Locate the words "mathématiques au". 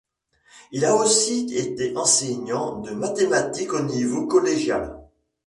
2.89-3.81